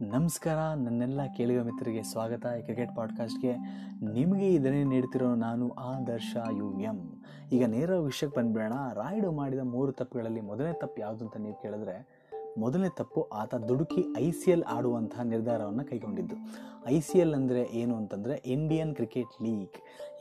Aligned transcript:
ನಮಸ್ಕಾರ, 0.00 0.58
ನನ್ನೆಲ್ಲ 0.74 1.20
ಕೇಳುವ 1.36 1.64
ಮಿತ್ರರಿಗೆ 1.64 2.02
ಸ್ವಾಗತ 2.02 2.46
ಈ 2.58 2.62
ಕ್ರಿಕೆಟ್ 2.62 2.94
ಪಾಡ್ಕಾಸ್ಟ್ಗೆ 2.96 3.52
ನಿಮಗೆ 4.12 4.48
ಇದನ್ನೇ 4.54 4.84
ನೀಡ್ತಿರೋ 4.84 5.34
ನಾನು 5.34 5.66
ಆದರ್ಶ 5.70 6.36
ಯು 6.58 6.68
ಎಂ. 6.80 6.98
ಈಗ 7.52 7.64
ನೇರ 7.64 7.98
ವಿಷಯಕ್ಕೆ 7.98 8.40
ಬಂದ್ಬಿಡೋಣ. 8.40 8.72
ರಾಯ್ಡು 8.94 9.32
ಮಾಡಿದ 9.32 9.64
ಮೂರು 9.64 9.92
ತಪ್ಪುಗಳಲ್ಲಿ 9.92 10.40
ಮೊದಲನೇ 10.40 10.72
ತಪ್ಪು 10.72 11.00
ಯಾವುದು 11.00 11.24
ಅಂತ 11.24 11.36
ನೀವು 11.36 11.54
ಕೇಳಿದ್ರೆ, 11.62 11.96
ಮೊದಲನೇ 12.58 12.90
ತಪ್ಪು 12.96 13.22
ಆತ 13.22 13.54
ದುಡುಕಿ 13.54 14.04
ಐ 14.18 14.30
ಸಿ 14.30 14.50
ಎಲ್ 14.50 14.64
ಆಡುವಂತಹ 14.68 15.22
ನಿರ್ಧಾರವನ್ನು 15.22 15.84
ಕೈಗೊಂಡಿದ್ದು. 15.84 16.38
ಐ 16.86 17.00
ಸಿ 17.00 17.18
ಎಲ್ 17.18 17.34
ಅಂದರೆ 17.34 17.62
ಏನು 17.72 17.96
ಅಂತಂದರೆ 17.96 18.36
ಇಂಡಿಯನ್ 18.46 18.94
ಕ್ರಿಕೆಟ್ 18.94 19.42
ಲೀಗ್ 19.42 19.78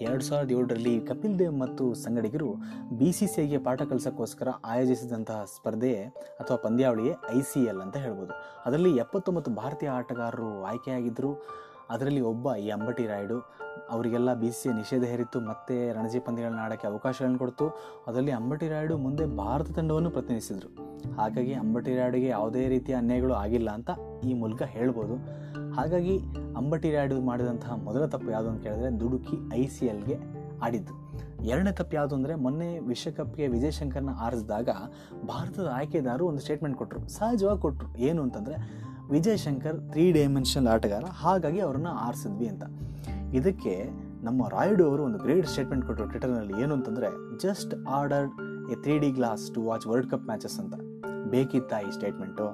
ಎರಡು 0.07 0.23
ಸಾವಿರದ 0.23 0.51
ಏಳರಲ್ಲಿ 0.51 0.93
ಕಪಿಲ್ 1.09 1.39
ದೇವ್ 1.39 1.55
ಮತ್ತು 1.61 1.83
ಸಂಗಡಿಗರು 1.93 2.47
ಬಿ 2.99 3.09
ಸಿ 3.17 3.25
ಸಿ 3.27 3.39
ಐಗೆ 3.41 3.59
ಪಾಠ 3.65 3.81
ಕಲಿಸೋಕ್ಕೋಸ್ಕರ 3.81 4.49
ಆಯೋಜಿಸಿದಂತಹ 4.65 5.39
ಸ್ಪರ್ಧೆಯೇ 5.55 6.03
ಅಥವಾ 6.41 6.57
ಪಂದ್ಯಾವಳಿಯೇ 6.57 7.13
ಐ 7.37 7.41
ಸಿ 7.41 7.61
ಎಲ್ 7.71 7.81
ಅಂತ 7.81 7.97
ಹೇಳ್ಬೋದು. 7.97 8.33
ಅದರಲ್ಲಿ 8.65 8.91
ಎಪ್ಪತ್ತೊಂಬತ್ತು 8.97 9.51
ಭಾರತೀಯ 9.51 9.89
ಆಟಗಾರರು 9.89 10.63
ಆಯ್ಕೆಯಾಗಿದ್ದರು 10.63 11.31
ಅದರಲ್ಲಿ 11.89 12.21
ಒಬ್ಬ 12.21 12.55
ಈ 12.55 12.69
ಅಂಬಟಿ 12.69 13.05
ರಾಯ್ಡು. 13.07 13.37
ಅವರಿಗೆಲ್ಲ 13.89 14.33
ಬಿ 14.33 14.49
ಸಿ 14.51 14.69
ನಿಷೇಧ 14.73 15.03
ಹೇರಿತ್ತು. 15.03 15.39
ಮತ್ತು 15.39 15.75
ರಣಜಿ 15.97 16.19
ಪಂದ್ಯಗಳನ್ನ 16.19 16.59
ಆಡೋಕ್ಕೆ 16.59 16.87
ಅವಕಾಶಗಳನ್ನು 16.87 17.39
ಕೊಡ್ತು. 17.39 17.65
ಅದರಲ್ಲಿ 18.07 18.31
ಅಂಬಟಿ 18.31 18.67
ರಾಯ್ಡು 18.67 18.97
ಮುಂದೆ 18.97 19.25
ಭಾರತ 19.25 19.69
ತಂಡವನ್ನು 19.77 20.09
ಪ್ರತಿನಿಧಿಸಿದರು. 20.09 20.69
ಹಾಗಾಗಿ 21.19 21.53
ಅಂಬಟಿ 21.53 21.93
ರಾಯ್ಡಿಗೆ 21.97 22.27
ಯಾವುದೇ 22.27 22.67
ರೀತಿಯ 22.67 22.95
ಅನ್ಯಾಯಗಳು 22.95 23.33
ಆಗಿಲ್ಲ 23.33 23.69
ಅಂತ 23.69 23.91
ಈ 24.25 24.33
ಮೂಲಕ 24.33 24.61
ಹೇಳ್ಬೋದು. 24.75 25.15
ಹಾಗಾಗಿ 25.77 26.15
ಅಂಬಟಿ 26.57 26.91
ರಾಯ್ಡು 26.95 27.21
ಮಾಡಿದಂತಹ 27.21 27.73
ಮೊದಲ 27.87 28.05
ತಪ್ಪು 28.05 28.31
ಯಾವುದು 28.31 28.49
ಅಂತ 28.49 28.61
ಕೇಳಿದ್ರೆ 28.63 28.99
ದುಡುಕಿ 28.99 29.37
ಐ 29.53 29.65
ಸಿ 29.65 29.85
ಎಲ್ಗೆ 29.85 30.17
ಆಡಿದ್ದು. 30.65 30.93
ಎರಡನೇ 31.43 31.71
ತಪ್ಪು 31.71 31.95
ಯಾವುದು 31.95 32.15
ಅಂದರೆ 32.15 32.35
ಮೊನ್ನೆ 32.35 32.79
ವಿಶ್ವಕಪ್ಗೆ 32.79 33.47
ವಿಜಯ್ 33.47 33.71
ಶಂಕರ್ನ 33.71 34.11
ಆರಿಸಿದಾಗ 34.25 34.69
ಭಾರತದ 35.27 35.67
ಆಯ್ಕೆದಾರರು 35.73 36.25
ಒಂದು 36.25 36.41
ಸ್ಟೇಟ್ಮೆಂಟ್ 36.41 36.77
ಕೊಟ್ಟರು 36.77 37.07
ಸಹಜವಾಗಿ 37.07 37.61
ಕೊಟ್ಟರು 37.61 37.97
ಏನು 37.97 38.21
ಅಂತಂದರೆ 38.23 38.57
ವಿಜಯ್ 39.11 39.37
ಶಂಕರ್ 39.37 39.77
ತ್ರೀ 39.91 40.11
ಡೈಮೆನ್ಷನಲ್ 40.11 40.67
ಆಟಗಾರ, 40.67 41.05
ಹಾಗಾಗಿ 41.23 41.59
ಅವ್ರನ್ನ 41.59 41.89
ಆರಿಸಿದ್ವಿ 41.91 42.47
ಅಂತ. 42.47 42.63
ಇದಕ್ಕೆ 43.33 43.73
ನಮ್ಮ 44.23 44.47
ರಾಯ್ಡು 44.47 44.83
ಅವರು 44.89 45.03
ಒಂದು 45.03 45.17
ಗ್ರೇಟ್ 45.17 45.47
ಸ್ಟೇಟ್ಮೆಂಟ್ 45.47 45.85
ಕೊಟ್ಟರು 45.85 46.07
ಟ್ವಿಟರ್ನಲ್ಲಿ 46.07 46.55
ಏನು 46.63 46.73
ಅಂತಂದರೆ 46.73 47.09
just 47.37 47.73
order 47.87 48.27
a 48.71 48.75
three 48.75 48.99
D 48.99 49.11
glass 49.11 49.53
to 49.55 49.61
watch 49.61 49.87
World 49.87 50.09
Cup 50.11 50.25
matches 50.25 50.59
ಅಂತ. 50.59 50.75
ಬೇಕಿತ್ತಾ 51.29 51.79
ಈ 51.79 51.91
ಸ್ಟೇಟ್ಮೆಂಟು 51.91 52.47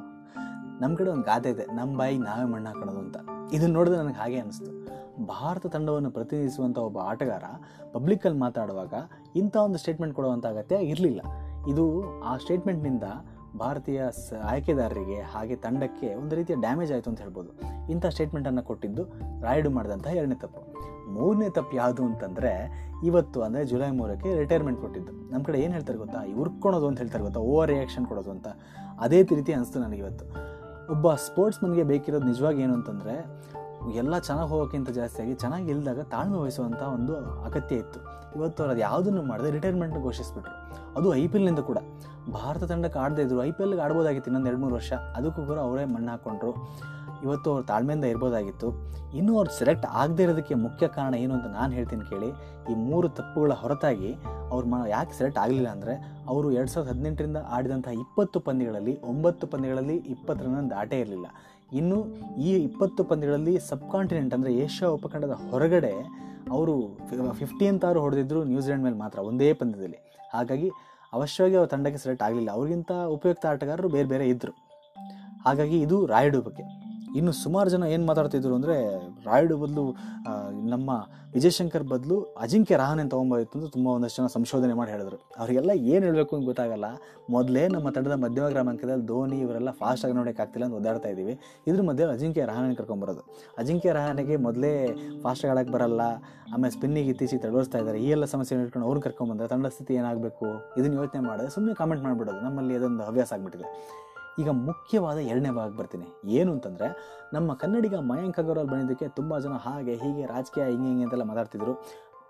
ನಮ್ಮ 0.81 0.95
ಕಡೆ 0.95 1.09
ಒಂದು 1.09 1.23
ಗಾದೆ 1.23 1.49
ಇದೆ 1.49 1.65
ನಮ್ಮ 1.65 1.97
ಬಾಯಿಗೆ 1.97 2.23
ನಾವೇ 2.23 2.51
ಮಣ್ಣು 2.51 2.69
ಹಾಕೋದು 2.69 2.99
ಅಂತ. 2.99 3.17
ಇದನ್ನು 3.53 3.73
ನೋಡಿದ್ರೆ 3.73 3.99
ನನಗೆ 3.99 4.15
ಹಾಗೆ 4.15 4.39
ಅನಿಸ್ತು. 4.39 4.87
ಭಾರತ 5.25 5.65
ತಂಡವನ್ನು 5.65 6.11
ಪ್ರತಿನಿಧಿಸುವಂಥ 6.11 6.77
ಒಬ್ಬ 6.77 6.97
ಆಟಗಾರ 6.97 7.43
ಪಬ್ಲಿಕಲ್ಲಿ 7.93 8.39
ಮಾತಾಡುವಾಗ 8.39 8.93
ಇಂಥ 9.35 9.57
ಒಂದು 9.57 9.77
ಸ್ಟೇಟ್ಮೆಂಟ್ 9.77 10.15
ಕೊಡುವಂಥ 10.15 10.45
ಅಗತ್ಯ 10.45 10.75
ಇರಲಿಲ್ಲ. 10.75 11.21
ಇದು 11.67 12.03
ಆ 12.21 12.37
ಸ್ಟೇಟ್ಮೆಂಟ್ನಿಂದ 12.37 13.03
ಭಾರತೀಯ 13.59 14.11
ಸ, 14.11 14.33
ಆಯ್ಕೆದಾರರಿಗೆ 14.43 15.21
ಹಾಗೆ 15.21 15.55
ತಂಡಕ್ಕೆ 15.55 16.15
ಒಂದು 16.15 16.35
ರೀತಿಯ 16.35 16.55
ಡ್ಯಾಮೇಜ್ 16.55 16.91
ಆಯಿತು 16.91 17.09
ಅಂತ 17.09 17.19
ಹೇಳ್ಬೋದು. 17.19 17.49
ಇಂಥ 17.91 18.05
ಸ್ಟೇಟ್ಮೆಂಟನ್ನು 18.05 18.63
ಕೊಟ್ಟಿದ್ದು 18.63 19.03
ರಾಯ್ಡು 19.41 19.69
ಮಾಡಿದಂಥ 19.69 20.07
ಎರಡನೇ 20.07 20.35
ತಪ್ಪು. 20.35 20.61
ಮೂರನೇ 21.11 21.49
ತಪ್ಪು 21.49 21.75
ಯಾವುದು 21.77 22.05
ಅಂತಂದರೆ 22.05 22.51
ಇವತ್ತು 23.05 23.41
ಅಂದರೆ 23.41 23.65
ಜುಲೈ 23.65 23.91
ಮೂರಕ್ಕೆ 23.91 24.35
ರಿಟೈರ್ಮೆಂಟ್ 24.35 24.81
ಕೊಟ್ಟಿದ್ದು. 24.81 25.31
ನಮ್ಮ 25.31 25.43
ಕಡೆ 25.43 25.59
ಏನು 25.59 25.73
ಹೇಳ್ತಾರೆ 25.73 25.97
ಗೊತ್ತಾ? 25.97 26.19
ಉರ್ಕೊಳೋದು 26.37 26.87
ಅಂತ 26.87 26.97
ಹೇಳ್ತಾರೆ 26.97 27.23
ಗೊತ್ತಾ? 27.23 27.39
ಓವರ್ 27.39 27.69
ರಿಯಾಕ್ಷನ್ 27.69 28.05
ಕೊಡೋದು 28.05 28.31
ಅಂತ. 28.31 28.47
ಅದೇ 28.99 29.21
ರೀತಿ 29.21 29.53
ಅನಿಸ್ತು 29.53 29.79
ನನಗೆ 29.79 29.99
ಇವತ್ತು. 29.99 30.56
ಒಬ್ಬ 30.89 31.13
ಸ್ಪೋರ್ಟ್ಸ್ 31.13 31.63
ಮನ್ಗೆ 31.63 31.83
ಬೇಕಿರೋದು 31.83 32.25
ನಿಜವಾಗಿ 32.25 32.61
ಏನು 32.61 32.73
ಅಂತಂದರೆ, 32.73 33.15
ಎಲ್ಲ 33.95 34.19
ಚೆನ್ನಾಗಿ 34.19 34.49
ಹೋಗೋಕ್ಕಿಂತ 34.49 34.89
ಜಾಸ್ತಿಯಾಗಿ 34.89 35.33
ಚೆನ್ನಾಗಿ 35.33 35.69
ಇಲ್ದಾಗ 35.69 35.99
ತಾಳ್ಮೆ 35.99 36.37
ವಹಿಸುವಂಥ 36.37 36.81
ಒಂದು 36.81 37.15
ಅಗತ್ಯ 37.43 37.75
ಇತ್ತು. 37.75 37.99
ಇವತ್ತು 38.35 38.63
ಅವ್ರು 38.63 38.71
ಅದು 38.71 38.81
ಯಾವುದನ್ನು 38.81 39.21
ಮಾಡದೆ 39.21 39.51
ರಿಟೈರ್ಮೆಂಟ್ನ 39.51 40.03
ಘೋಷಿಸ್ಬಿಟ್ರು. 40.03 40.55
ಅದು 40.99 41.15
ಐ 41.15 41.27
ಪಿ 41.27 41.37
ಎಲ್ನಿಂದ 41.37 41.59
ಕೂಡ. 41.59 41.77
ಭಾರತ 42.33 42.63
ತಂಡಕ್ಕೆ 42.63 42.99
ಆಡದೇ 42.99 43.21
ಇದ್ರು, 43.21 43.43
ಐ 43.43 43.51
ಪಿ 43.51 43.63
ಎಲ್ಗೆ 43.63 43.81
ಆಡ್ಬೋದಾಗಿತ್ತು 43.81 44.27
ಇನ್ನೊಂದು 44.27 44.47
ಎರಡು 44.47 44.61
ಮೂರು 44.61 44.75
ವರ್ಷ. 44.75 44.93
ಅದಕ್ಕೂ 44.93 45.45
ಕೂಡ 45.45 45.59
ಅವರೇ 45.59 45.85
ಮಣ್ಣು 45.85 46.11
ಹಾಕ್ಕೊಂಡ್ರು 46.11 46.51
ಇವತ್ತು 47.25 47.47
ಅವ್ರು 47.53 47.65
ತಾಳ್ಮೆಯಿಂದ 47.71 48.05
ಇರ್ಬೋದಾಗಿತ್ತು. 48.13 48.67
ಇನ್ನೂ 49.19 49.31
ಅವ್ರು 49.39 49.51
ಸೆಲೆಕ್ಟ್ 49.57 49.85
ಆಗದೇ 50.01 50.23
ಇರೋದಕ್ಕೆ 50.25 50.55
ಮುಖ್ಯ 50.65 50.85
ಕಾರಣ 50.95 51.13
ಏನು 51.23 51.33
ಅಂತ 51.37 51.47
ನಾನು 51.57 51.71
ಹೇಳ್ತೀನಿ 51.77 52.05
ಕೇಳಿ. 52.11 52.29
ಈ 52.69 52.73
ಮೂರು 52.87 53.07
ತಪ್ಪುಗಳ 53.17 53.53
ಹೊರತಾಗಿ 53.61 54.11
ಅವ್ರು 54.53 54.65
ಮ 54.71 54.77
ಯಾಕೆ 54.93 55.13
ಸೆಲೆಕ್ಟ್ 55.19 55.39
ಆಗಲಿಲ್ಲ 55.43 55.69
ಅಂದರೆ 55.75 55.93
ಅವರು 56.31 56.47
ಎರಡು 56.57 56.71
ಸಾವಿರದ 56.73 56.91
ಹದಿನೆಂಟರಿಂದ 56.91 57.39
ಆಡಿದಂಥ 57.55 57.87
ಇಪ್ಪತ್ತು 58.03 58.39
ಪಂದ್ಯಗಳಲ್ಲಿ 58.47 58.93
ಒಂಬತ್ತು 59.11 59.47
ಪಂದ್ಯಗಳಲ್ಲಿ 59.53 59.97
ಇಪ್ಪತ್ತು 60.13 60.43
ರನ್ 60.45 60.69
ದಾಟೇ 60.75 60.99
ಇರಲಿಲ್ಲ. 61.03 61.27
ಇನ್ನು 61.79 61.97
ಈ 62.47 62.51
ಇಪ್ಪತ್ತು 62.67 63.01
ಪಂದ್ಯಗಳಲ್ಲಿ 63.11 63.53
ಸಬ್ 63.69 63.87
ಕಾಂಟಿನೆಂಟ್ 63.93 64.33
ಅಂದರೆ 64.37 64.51
ಏಷ್ಯಾ 64.65 64.89
ಉಪಖಂಡದ 64.97 65.35
ಹೊರಗಡೆ 65.49 65.93
ಅವರು 66.55 66.75
ಫಿಫ್ಟೀನ್ 67.39 67.79
ಆರು 67.87 68.01
ಹೊಡೆದಿದ್ದರು 68.05 68.41
ನ್ಯೂಜಿಲೆಂಡ್ 68.51 68.83
ಮೇಲೆ 68.87 68.97
ಮಾತ್ರ 69.03 69.19
ಒಂದೇ 69.29 69.49
ಪಂದ್ಯದಲ್ಲಿ. 69.61 69.99
ಹಾಗಾಗಿ 70.35 70.69
ಅವಶ್ಯವಾಗಿ 71.13 71.55
ಅವ್ರ 71.59 71.67
ತಂಡಕ್ಕೆ 71.73 71.99
ಸೆಲೆಕ್ಟ್ 72.03 72.23
ಆಗಲಿಲ್ಲ. 72.27 72.49
ಅವ್ರಿಗಿಂತ 72.57 72.91
ಉಪಯುಕ್ತ 73.15 73.45
ಆಟಗಾರರು 73.51 73.89
ಬೇರೆ 73.95 74.07
ಬೇರೆ 74.13 74.25
ಇದ್ದರು 74.33 74.53
ಹಾಗಾಗಿ 75.45 75.77
ಇದು 75.85 75.97
ರಾಯುಡು 76.11 76.39
ಬಗ್ಗೆ 76.47 76.63
ಇನ್ನು 77.19 77.31
ಸುಮಾರು 77.43 77.69
ಜನ 77.73 77.83
ಏನು 77.95 78.05
ಮಾತಾಡ್ತಿದ್ರು 78.05 78.53
ಅಂದರೆ, 78.59 78.75
ರಾಯುಡು 79.27 79.55
ಬದಲು 79.63 79.83
ನಮ್ಮ 80.73 80.89
ವಿಜಯಶಂಕರ್ 81.35 81.83
ಬದಲು 81.91 82.15
ಅಜಿಂಕ್ಯ 82.43 82.75
ರಹಾನೆ 82.81 83.03
ತೊಗೊಂಬೋದಿತ್ತು 83.13 83.55
ಅಂತ 83.59 83.67
ತುಂಬ 83.73 83.87
ಒಂದಷ್ಟು 83.87 84.17
ಜನ 84.21 84.27
ಸಂಶೋಧನೆ 84.35 84.73
ಮಾಡಿ 84.79 84.91
ಹೇಳಿದ್ರು. 84.91 85.17
ಅವರಿಗೆಲ್ಲ 85.39 85.71
ಏನು 85.93 86.03
ಹೇಳಬೇಕು 86.07 86.35
ಅಂತ 86.35 86.45
ಗೊತ್ತಾಗಲ್ಲ. 86.45 86.87
ಮೊದಲೇ 87.35 87.63
ನಮ್ಮ 87.67 87.87
ತಂಡದ 87.95 88.15
ಮಧ್ಯಮ 88.23 88.45
ಕ್ರಮಾಂಕದಲ್ಲಿ 88.53 89.05
ಧೋನಿ 89.11 89.37
ಇವರೆಲ್ಲ 89.45 89.71
ಫಾಸ್ಟಾಗಿ 89.81 90.15
ನೋಡೋಕ್ಕಾಗ್ತಿಲ್ಲ 90.19 90.65
ಅಂತ 90.67 90.75
ಓದಾಡ್ತಾ 90.79 91.09
ಇದ್ದೀವಿ. 91.13 91.33
ಇದ್ರ 91.67 91.83
ಮಧ್ಯೆ 91.89 92.05
ಅಜಿಂಕ್ಯ 92.15 92.45
ರಹಾನೆ 92.51 92.75
ಕರ್ಕೊಂಬರೋದು 92.75 93.23
ಅಜಿಂಕ್ಯ 93.63 93.93
ರಹಾನೆಗೆ 93.99 94.37
ಮೊದಲೇ 94.47 94.73
ಫಾಸ್ಟಾಗಿ 95.23 95.51
ಆಡೋಕ್ಕೆ 95.53 95.73
ಬರಲ್ಲ. 95.77 96.01
ಆಮೇಲೆ 96.53 96.73
ಸ್ಪಿನ್ನಿಗೆ 96.77 97.09
ಇತ್ತೀಚೆಗೆ 97.13 97.41
ತಡೋರಿಸ್ತಾ 97.45 97.77
ಇದ್ದಾರೆ. 97.81 97.99
ಈ 98.05 98.09
ಎಲ್ಲ 98.15 98.25
ಸಮಸ್ಯೆ 98.25 98.57
ಇಟ್ಕೊಂಡು 98.63 98.87
ಅವ್ರನ್ನ 98.87 99.03
ಕರ್ಕೊಂಬಂದ್ರೆ 99.07 99.47
ತಂಡ 99.47 99.67
ಸ್ಥಿತಿ 99.67 99.93
ಏನಾಗಬೇಕು? 99.93 100.47
ಇದನ್ನು 100.79 100.97
ಯೋಚನೆ 101.01 101.21
ಮಾಡಿದ್ರೆ 101.29 101.51
ಸುಮ್ಮನೆ 101.55 101.75
ಕಾಮೆಂಟ್ 101.81 102.03
ಮಾಡಿಬಿಡೋದು. 102.03 102.41
ನಮ್ಮಲ್ಲಿ 102.47 102.75
ಅದೊಂದು 102.75 103.03
ಹವ್ಯಾಸ 103.03 103.33
ಆಗಿಬಿಟ್ಟಿದೆ. 103.33 103.69
ಈಗ 104.39 104.49
ಮುಖ್ಯವಾದ 104.49 105.17
ಎರಡನೇ 105.17 105.51
ಭಾಗ 105.51 105.69
ಬರ್ತೀನಿ. 105.75 106.07
ಏನು 106.25 106.51
ಅಂತಂದರೆ, 106.51 106.87
ನಮ್ಮ 107.33 107.53
ಕನ್ನಡಿಗ 107.53 107.95
ಮಯಾಂಕ್ 107.95 108.39
ಅಗರ್ವಾಲ್ 108.39 108.69
ಬಂದಿದ್ದಕ್ಕೆ 108.69 109.07
ತುಂಬ 109.07 109.39
ಜನ 109.39 109.53
ಹಾಗೆ 109.53 109.93
ಹೀಗೆ 109.93 110.25
ರಾಜಕೀಯ 110.25 110.63
ಹಿಂಗೆ 110.63 110.87
ಹಿಂಗೆ 110.87 111.03
ಅಂತೆಲ್ಲ 111.03 111.23
ಮಾತಾಡ್ತಿದ್ರು. 111.23 111.73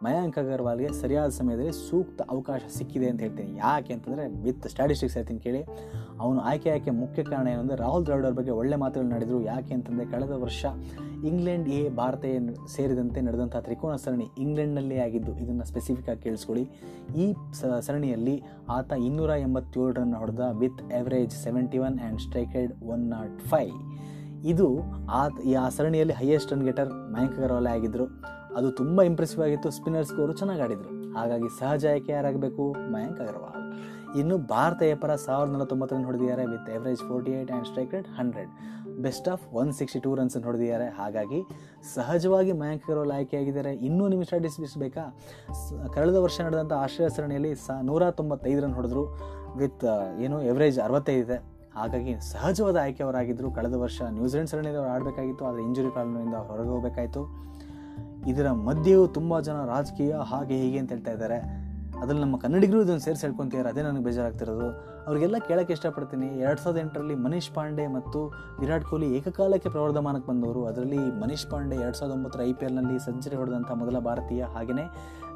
ಮಯಾಂಕ್ 0.06 0.36
ಅಗರ್ವಾಲ್ಗೆ 0.42 0.90
ಸರಿಯಾದ 1.00 1.30
ಸಮಯದಲ್ಲಿ 1.38 1.72
ಸೂಕ್ತ 1.86 2.20
ಅವಕಾಶ 2.34 2.62
ಸಿಕ್ಕಿದೆ 2.76 3.08
ಅಂತ 3.12 3.20
ಹೇಳ್ತೀನಿ. 3.26 3.52
ಯಾಕೆ 3.64 3.92
ಅಂತಂದರೆ 3.96 4.24
ವಿತ್ 4.44 4.66
ಸ್ಟ್ಯಾಟಿಸ್ಟಿಕ್ಸ್ 4.74 5.16
ಹೇಳ್ತೀನಿ 5.18 5.40
ಕೇಳಿ. 5.46 5.62
ಅವನು 6.24 6.40
ಆಯ್ಕೆ 6.50 6.70
ಆಯ್ಕೆ 6.74 6.92
ಮುಖ್ಯ 7.00 7.24
ಕಾರಣ 7.30 7.48
ಏನಂದರೆ 7.54 7.78
ರಾಹುಲ್ 7.84 8.06
ದ್ರಾವಿಡ್ 8.08 8.28
ಅವ್ರ 8.28 8.36
ಬಗ್ಗೆ 8.40 8.54
ಒಳ್ಳೆ 8.62 8.78
ಮಾತುಗಳು 8.84 9.10
ನಡೆದರು. 9.16 9.40
ಯಾಕೆ 9.54 9.74
ಅಂತಂದರೆ 9.78 10.06
ಕಳೆದ 10.14 10.36
ವರ್ಷ 10.46 10.66
ಇಂಗ್ಲೆಂಡ್ 11.30 11.68
ಎ 11.78 11.82
ಭಾರತ 12.00 12.26
ಸೇರಿದಂತೆ 12.76 13.22
ನಡೆದಂಥ 13.28 13.56
ತ್ರಿಕೋನ 13.68 13.96
ಸರಣಿ 14.04 14.28
ಇಂಗ್ಲೆಂಡ್ನಲ್ಲೇ 14.46 15.00
ಆಗಿದ್ದು. 15.06 15.34
ಇದನ್ನು 15.44 15.66
ಸ್ಪೆಸಿಫಿಕ್ 15.72 16.10
ಆಗಿ 16.14 16.22
ಕೇಳಿಸ್ಕೊಳ್ಳಿ. 16.26 16.66
ಈ 17.24 17.28
ಸರಣಿಯಲ್ಲಿ 17.88 18.36
ಆತ 18.78 18.92
ಇನ್ನೂರ 19.08 19.32
ಎಂಬತ್ತೇಳು 19.48 19.92
ರನ್ 20.00 20.14
ಹೊಡೆದ 20.22 20.46
with 20.64 20.84
average 21.02 21.36
seventy 21.46 21.80
one 21.88 21.98
and 22.00 22.22
strike rate 22.28 22.74
one 22.96 23.06
naught 23.16 23.36
five 23.54 23.76
ಇದು 24.54 24.68
ಆ 25.20 25.22
ಆ 25.64 25.68
ಸರಣಿಯಲ್ಲಿ 25.78 26.16
highest 26.20 26.52
run 26.54 26.66
getter 26.70 26.92
Mayank 27.14 27.36
Agarwal 27.40 27.70
ಆಗಿದ್ದರು 27.76 28.06
ಅದು 28.58 28.68
ತುಂಬ 28.80 29.02
ಇಂಪ್ರೆಸಿವ್ 29.10 29.42
ಆಗಿತ್ತು. 29.46 29.70
ಸ್ಪಿನ್ನರ್ಸ್ಗೂ 29.78 30.20
ಅವರು 30.24 30.34
ಚೆನ್ನಾಗಿ 30.40 30.62
ಆಡಿದರು. 30.66 30.92
ಹಾಗಾಗಿ 31.18 31.50
ಸಹಜ 31.60 31.86
ಆಯ್ಕೆ 31.94 32.12
ಯಾರಾಗಬೇಕು? 32.18 32.64
ಮಯಾಂಕ್ 32.94 33.20
ಅಗರ್ವಾಲ್. 33.24 33.64
ಇನ್ನು 34.20 34.36
ಭಾರತ 34.54 34.82
ಪರ 35.02 35.12
ಸಾವಿರದ 35.26 35.54
ನಲವತ್ತೊಂಬತ್ತು 35.54 35.96
ರನ್ 35.96 36.06
ಹೊಡೆದಿದ್ದಾರೆ 36.10 36.44
with 36.52 36.70
average 36.78 37.02
forty 37.10 37.32
eight 37.38 37.52
and 37.52 37.68
strike 37.70 37.92
rate 37.96 38.10
hundred 38.20 38.52
best 39.06 39.28
of 39.34 39.44
one 39.62 39.72
sixty 39.80 40.00
two 40.06 40.12
ರನ್ಸನ್ನು 40.20 40.48
ಹೊಡೆದಿದ್ದಾರೆ. 40.50 40.88
ಹಾಗಾಗಿ 41.00 41.40
ಸಹಜವಾಗಿ 41.96 42.54
ಮಯಾಂಕ್ 42.62 42.86
ಅಗರ್ವಾಲ್ 42.88 43.12
ಆಯ್ಕೆಯಾಗಿದ್ದಾರೆ. 43.18 43.74
ಇನ್ನೂ 43.88 44.06
ನಿಮಿಷ 44.14 44.28
ಸ್ಟ್ಯಾಟಿಸ್ಟಿಕ್ಸ್ 44.28 44.78
ಬೇಕಾ? 44.84 45.04
ಕಳೆದ 45.96 46.18
ವರ್ಷ 46.26 46.40
ನಡೆದಂಥ 46.48 46.74
ಆಶ್ರಯ 46.86 47.10
ಸರಣಿಯಲ್ಲಿ 47.18 47.52
ಸ, 47.66 47.70
ನೂರ 47.90 48.10
ತೊಂಬತ್ತೈದು 48.22 48.62
ರನ್ 48.66 48.76
ಹೊಡೆದ್ರು. 48.80 49.06
ವಿತ್ 49.62 49.86
ಏನು 50.26 50.40
ಎವರೇಜ್ 50.52 50.80
ಅರವತ್ತೈದಿದೆ 50.88 51.38
ಹಾಗಾಗಿ 51.80 52.14
ಸಹಜವಾದ 52.32 52.78
ಆಯ್ಕೆ 52.84 53.02
ಅವರಾಗಿದ್ದರು 53.06 53.50
ಕಳೆದ 53.58 53.76
ವರ್ಷ 53.84 54.00
ನ್ಯೂಜಿಲೆಂಡ್ 54.18 54.50
ಸರಣಿಯಲ್ಲಿ 54.52 54.80
ಅವರು 54.82 54.92
ಆಡಬೇಕಾಗಿತ್ತು, 54.96 55.44
ಆದರೆ 55.50 55.62
ಇಂಜುರಿ 55.68 55.92
ಕಾರಣದಿಂದ 55.98 56.38
ಹೊರಗೆ 56.50 56.72
ಹೋಗಬೇಕಾಯಿತು. 56.74 57.24
ಇದರ 58.32 58.48
ಮಧ್ಯೆಯೂ 58.68 59.04
ತುಂಬ 59.18 59.40
ಜನ 59.48 59.58
ರಾಜಕೀಯ 59.74 60.14
ಹಾಗೆ 60.32 60.56
ಹೀಗೆ 60.64 60.80
ಅಂತ 60.82 60.92
ಹೇಳ್ತಾ 60.96 61.12
ಇದ್ದಾರೆ. 61.18 61.40
ಅದರಲ್ಲಿ 62.02 62.24
ನಮ್ಮ 62.24 62.38
ಕನ್ನಡಿಗರು 62.44 62.80
ಇದನ್ನು 62.86 63.04
ಸೇರಿಸಿ 63.06 63.24
ಹೇಳ್ಕೊತಿದ್ದಾರೆ, 63.26 63.70
ಅದೇ 63.74 63.82
ನನಗೆ 63.86 64.04
ಬೇಜಾರಾಗ್ತಿರೋದು. 64.08 64.68
ಅವರಿಗೆಲ್ಲ 65.06 65.38
ಕೇಳೋಕ್ಕೆ 65.48 65.74
ಇಷ್ಟಪಡ್ತೀನಿ. 65.76 66.28
ಎರಡು 66.46 66.60
ಸಾವಿರದ 66.64 66.80
ಎಂಟರಲ್ಲಿ 66.84 67.16
ಮನೀಶ್ 67.26 67.50
ಪಾಂಡೆ 67.56 67.86
ಮತ್ತು 67.96 68.20
ವಿರಾಟ್ 68.62 68.86
ಕೊಹ್ಲಿ 68.90 69.08
ಏಕಕಾಲಕ್ಕೆ 69.18 69.70
ಪ್ರವರ್ಧಮಾನಕ್ಕೆ 69.76 70.28
ಬಂದವರು. 70.32 70.62
ಅದರಲ್ಲಿ 70.72 71.02
ಮನೀಶ್ 71.22 71.46
ಪಾಂಡೆ 71.52 71.78
ಎರಡು 71.84 71.98
ಸಾವಿರದ 72.00 72.16
ಒಂಬತ್ತರ 72.18 72.42
ಐ 72.50 72.54
ಪಿ 72.60 72.66
ಎಲ್ನಲ್ಲಿ 72.70 72.98
ಸೆಂಚುರಿ 73.06 73.38
ಹೊಡೆದಂಥ 73.42 73.72
ಮೊದಲ 73.82 74.00
ಭಾರತೀಯ. 74.10 74.44
ಹಾಗೆಯೇ 74.56 74.86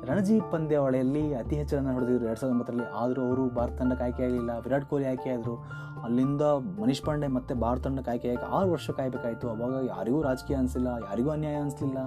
ರಣಜಿ 0.09 0.35
ಪಂದ್ಯಾವಳಿಯಲ್ಲಿ 0.51 1.33
ಅತಿ 1.33 1.55
ಹೆಚ್ಚು 1.55 1.75
ರನ್ 1.77 1.87
ಹೊಡೆದಿದ್ರು 1.93 2.25
ಎರಡು 2.25 2.39
ಸಾವಿರದ 2.39 2.55
ಒಂಬತ್ತರಲ್ಲಿ. 2.55 2.85
ಆದರೂ 3.01 3.21
ಅವರು 3.27 3.43
ಭಾರತ 3.49 3.73
ತಂಡಕ್ಕೆ 3.79 4.03
ಆಯ್ಕೆ 4.03 4.23
ಆಗಲಿಲ್ಲ. 4.23 4.51
ವಿರಾಟ್ 4.57 4.85
ಕೊಹ್ಲಿ 4.85 5.07
ಆಯ್ಕೆ 5.07 5.29
ಆದರು. 5.29 5.55
ಅಲ್ಲಿಂದ 6.03 6.41
ಮನೀಶ್ 6.81 7.01
ಪಾಂಡೆ 7.01 7.27
ಮತ್ತು 7.27 7.55
ಭಾರತ 7.55 7.83
ತಂಡಕ್ಕೆ 7.87 8.11
ಆಯ್ಕೆ 8.11 8.29
ಆಗಿ 8.29 8.45
ಆರು 8.57 8.71
ವರ್ಷ 8.71 8.89
ಕಾಯಬೇಕಾಯಿತು. 8.89 9.49
ಅವಾಗ 9.49 9.73
ಯಾರಿಗೂ 9.87 10.21
ರಾಜಕೀಯ 10.21 10.57
ಅನಿಸಿಲ್ಲ, 10.57 10.87
ಯಾರಿಗೂ 11.09 11.29
ಅನ್ಯಾಯ 11.29 11.55
ಅನಿಸ್ಲಿಲ್ಲ. 11.55 11.99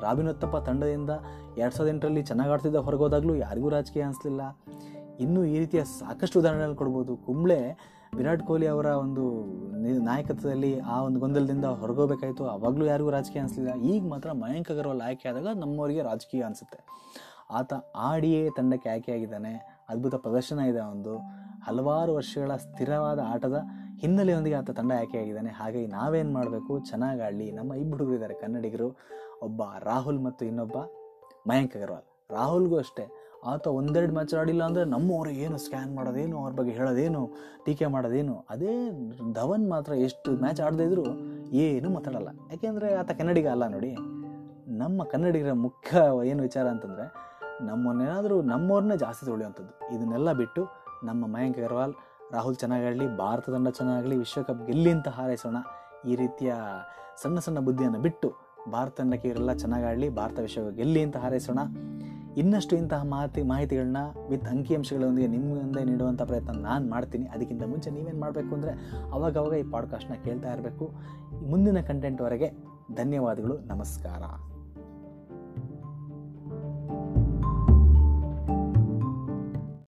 ರಾಬಿನ್ 0.00 0.28
ಉತ್ತಪ್ಪ 0.28 0.56
ತಂಡದಿಂದ 0.56 1.10
ಎರಡು 1.58 1.74
ಸಾವಿರದ 1.76 1.92
ಎಂಟರಲ್ಲಿ 1.94 2.22
ಚೆನ್ನಾಗಿ 2.22 2.50
ಆಡ್ತಿದ್ದ 2.50 2.76
ಹೊರಗೋದಾಗಲೂ 2.76 3.34
ಯಾರಿಗೂ 3.34 3.68
ರಾಜಕೀಯ 3.68 4.02
ಅನಿಸ್ಲಿಲ್ಲ. 4.02 4.42
ಇನ್ನೂ 5.20 5.44
ಈ 5.44 5.58
ರೀತಿಯ 5.58 5.84
ಸಾಕಷ್ಟು 5.84 6.38
ಉದಾಹರಣೆಗಳು 6.38 6.74
ಕೊಡ್ಬೋದು. 6.74 7.16
ಕುಂಬ್ಳೆ 7.16 7.60
ವಿರಾಟ್ 8.14 8.42
ಕೊಹ್ಲಿ 8.42 8.66
ಅವರ 8.66 8.86
ಒಂದು 8.86 9.44
ನಾಯಕತ್ವದಲ್ಲಿ 10.04 10.80
ಆ 10.80 11.02
ಒಂದು 11.02 11.20
ಗೊಂದಲದಿಂದ 11.20 11.64
ಹೊರಗೋಬೇಕಾಯಿತು. 11.64 12.46
ಆವಾಗಲೂ 12.46 12.84
ಯಾರಿಗೂ 12.84 13.10
ರಾಜಕೀಯ 13.10 13.42
ಅನಿಸ್ಲಿಲ್ಲ. 13.42 13.82
ಈಗ 13.82 14.06
ಮಾತ್ರ 14.06 14.32
ಮಯಾಂಕ್ 14.32 14.70
ಅಗರ್ವಾಲ್ 14.70 15.00
ಆಯ್ಕೆ 15.00 15.28
ಆದಾಗ 15.28 15.46
ನಮ್ಮವರಿಗೆ 15.56 16.02
ರಾಜಕೀಯ 16.02 16.42
ಅನಿಸುತ್ತೆ. 16.42 16.84
ಆತ 17.50 17.72
ಆಡಿಯೇ 17.96 18.48
ತಂಡಕ್ಕೆ 18.56 18.88
ಆಯ್ಕೆಯಾಗಿದ್ದಾನೆ 18.88 19.84
ಅದ್ಭುತ 19.88 20.14
ಪ್ರದರ್ಶನ 20.14 20.58
ಇದೆ 20.58 20.80
ಒಂದು. 20.80 21.18
ಹಲವಾರು 21.62 22.14
ವರ್ಷಗಳ 22.14 22.56
ಸ್ಥಿರವಾದ 22.56 23.20
ಆಟದ 23.26 23.62
ಹಿನ್ನೆಲೆಯೊಂದಿಗೆ 23.98 24.56
ಆತ 24.56 24.70
ತಂಡ 24.70 24.92
ಆಯ್ಕೆಯಾಗಿದ್ದಾನೆ 24.92 25.50
ಹಾಗಾಗಿ 25.50 25.86
ನಾವೇನು 25.86 26.32
ಮಾಡಬೇಕು? 26.32 26.78
ಚೆನ್ನಾಗಿ 26.80 27.20
ಆಡಲಿ. 27.20 27.50
ನಮ್ಮ 27.50 27.74
ಇಬ್ಬರು 27.74 27.96
ಹುಡುಗರಿದ್ದಾರೆ 27.96 28.34
ಕನ್ನಡಿಗರು. 28.34 28.96
ಒಬ್ಬ 29.42 29.62
ರಾಹುಲ್ 29.80 30.20
ಮತ್ತು 30.20 30.44
ಇನ್ನೊಬ್ಬ 30.46 30.76
ಮಯಾಂಕ್ 31.46 31.76
ಅಗರ್ವಾಲ್. 31.76 32.06
ರಾಹುಲ್ಗೂ 32.30 32.78
ಅಷ್ಟೇ. 32.78 33.19
ಆತ 33.52 33.66
ಒಂದೆರಡು 33.66 34.12
ಮ್ಯಾಚ್ 34.12 34.34
ಆಡಿಲ್ಲ 34.34 34.62
ಅಂದರೆ 34.64 34.84
ನಮ್ಮವರು 34.84 35.30
ಏನು 35.30 35.58
ಸ್ಕ್ಯಾನ್ 35.58 35.92
ಮಾಡೋದೇನು, 35.94 36.36
ಅವ್ರ 36.42 36.52
ಬಗ್ಗೆ 36.58 36.72
ಹೇಳೋದೇನು, 36.72 37.22
ಟೀಕೆ 37.64 37.86
ಮಾಡೋದೇನು, 37.86 38.34
ಅದೇ 38.50 38.72
ಧವನ್ 39.38 39.68
ಮಾತ್ರ 39.68 39.92
ಎಷ್ಟು 39.92 40.30
ಮ್ಯಾಚ್ 40.42 40.60
ಆಡದೇ 40.60 40.84
ಇದ್ರೂ 40.84 41.04
ಏನು 41.64 41.90
ಮಾತಾಡಲ್ಲ. 41.90 42.28
ಯಾಕೆಂದರೆ 42.50 42.94
ಆತ 42.94 43.10
ಕನ್ನಡಿಗ 43.20 43.48
ಅಲ್ಲ 43.54 43.66
ನೋಡಿ. 43.66 43.92
ನಮ್ಮ 44.82 45.04
ಕನ್ನಡಿಗರ 45.04 45.52
ಮುಖ್ಯ 45.52 46.02
ಏನು 46.30 46.42
ವಿಚಾರ 46.42 46.66
ಅಂತಂದರೆ 46.74 47.06
ನಮ್ಮನ್ನೇನಾದರೂ 47.68 48.42
ನಮ್ಮವ್ರನ್ನೇ 48.42 48.96
ಜಾಸ್ತಿ 48.96 49.26
ತೊಳೆಯುವಂಥದ್ದು. 49.26 49.72
ಇದನ್ನೆಲ್ಲ 49.94 50.32
ಬಿಟ್ಟು 50.32 50.62
ನಮ್ಮ 51.04 51.26
ಮಯಾಂಕ್ 51.34 51.58
ಅಗರ್ವಾಲ್, 51.58 51.94
ರಾಹುಲ್ 52.32 52.56
ಚೆನ್ನಾಗಾಡಲಿ 52.56 53.06
ಭಾರತ 53.16 53.46
ತಂಡ 53.50 53.68
ಚೆನ್ನಾಗಲಿ 53.68 54.16
ವಿಶ್ವಕಪ್ 54.16 54.62
ಗೆಲ್ಲಿ 54.68 54.90
ಅಂತ 54.96 55.08
ಹಾರೈಸೋಣ 55.08 55.58
ಈ 56.10 56.14
ರೀತಿಯ 56.16 56.52
ಸಣ್ಣ 57.22 57.38
ಸಣ್ಣ 57.38 57.58
ಬುದ್ಧಿಯನ್ನು 57.58 57.98
ಬಿಟ್ಟು 57.98 58.28
ಭಾರತ 58.72 58.94
ತಂಡಕ್ಕೆ 59.00 59.28
ಇವರೆಲ್ಲ 59.28 59.52
ಚೆನ್ನಾಗಾಡಲಿ 59.52 60.08
ಭಾರತ 60.18 60.38
ವಿಶ್ವ 60.46 60.70
ಗೆಲ್ಲಿ 60.78 61.02
ಅಂತ 61.06 61.16
ಹಾರೈಸೋಣ. 61.16 61.60
ಇನ್ನಷ್ಟು 62.36 62.76
ಇಂತಹ 62.76 63.04
ಮಾಹಿತಿ 63.04 63.42
ಮಾಹಿತಿಗಳನ್ನ 63.42 63.96
ವಿತ್ 64.28 64.44
ಅಂಕಿಅಂಶಗಳೊಂದಿಗೆ 64.44 65.28
ನಿಮ್ಮ 65.28 65.54
ಮುಂದೆ 65.54 65.84
ನೀಡುವಂಥ 65.84 66.22
ಪ್ರಯತ್ನ 66.22 66.50
ನಾನು 66.50 66.90
ಮಾಡ್ತೀನಿ. 66.90 67.26
ಅದಕ್ಕಿಂತ 67.26 67.62
ಮುಂಚೆ 67.62 67.90
ನೀವೇನು 67.90 68.20
ಮಾಡಬೇಕು 68.20 68.54
ಅಂದರೆ 68.54 68.70
ಅವಾಗವಾಗ 69.12 69.52
ಈ 69.52 69.62
ಪಾಡ್ಕಾಸ್ಟ್ನ 69.62 70.14
ಕೇಳ್ತಾ 70.14 70.52
ಇರಬೇಕು. 70.52 70.90
ಮುಂದಿನ 71.48 71.80
ಕಂಟೆಂಟ್ವರೆಗೆ 71.80 72.52
ಧನ್ಯವಾದಗಳು. 72.94 73.58
ನಮಸ್ಕಾರ. 73.58 74.49